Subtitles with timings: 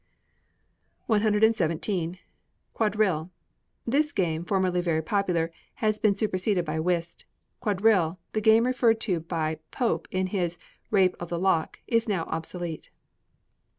[1.05, 2.17] 117.
[2.73, 3.29] Quadrille.
[3.85, 7.25] This game, formerly very popular, has been superseded by Whist.
[7.59, 10.57] Quadrille, the game referred to by Pope in his
[10.89, 12.89] "Rape of the Lock," is now obsolete.